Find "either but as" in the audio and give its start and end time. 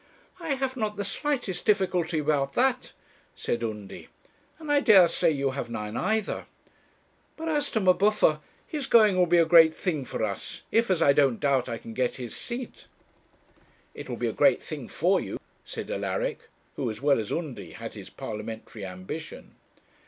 5.95-7.69